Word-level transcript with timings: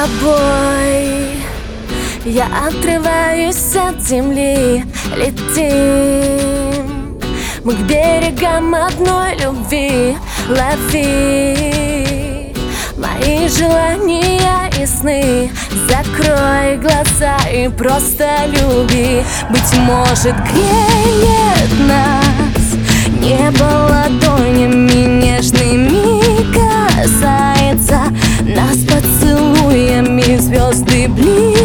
тобой. 0.00 1.42
Я 2.24 2.48
отрываюсь 2.66 3.76
от 3.76 4.00
земли. 4.00 4.82
Летим 5.16 7.18
Мы 7.64 7.74
к 7.74 7.80
берегам 7.80 8.74
одной 8.74 9.36
любви. 9.36 10.16
Лови 10.48 12.54
Мои 12.96 13.46
желания 13.48 14.70
и 14.80 14.86
сны. 14.86 15.50
Закрой 15.88 16.78
глаза 16.78 17.36
и 17.52 17.68
просто 17.68 18.46
люби. 18.46 19.22
Быть 19.50 19.78
может 19.80 20.34
греет 20.52 21.70
нас 21.86 22.74
не 23.20 23.50
было. 23.50 23.99
bleed 31.20 31.59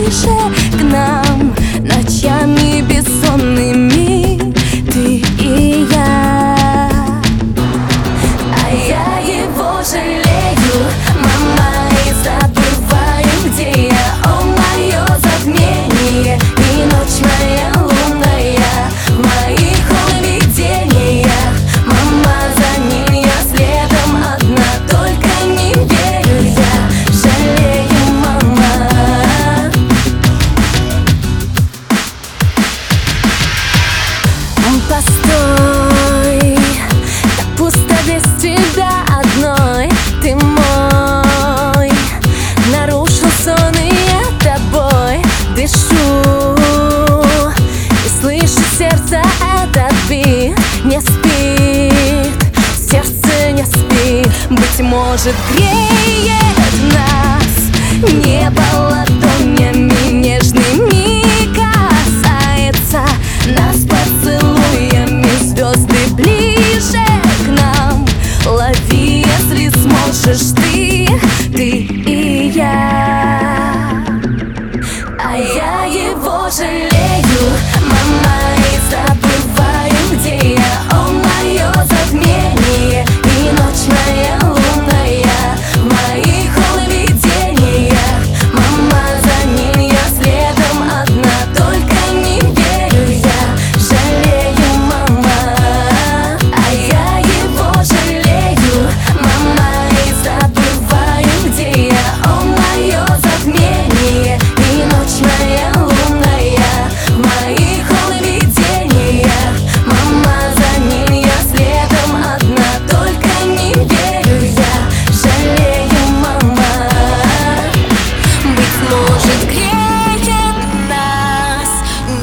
быть 54.77 54.81
может 54.81 55.35
грей 55.53 56.14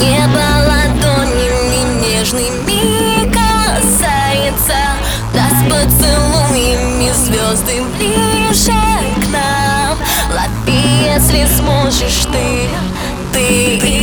Небо 0.02 0.42
ладонями 0.66 2.02
нежными 2.02 3.32
касается 3.32 4.76
Нас 5.32 5.54
поцелуями 5.70 7.12
звезды 7.12 7.82
ближе 7.96 8.72
к 8.72 9.32
нам 9.32 9.96
Лови, 10.28 10.82
если 11.04 11.46
сможешь 11.56 12.26
ты, 12.32 12.68
ты, 13.32 13.78
ты. 13.80 14.01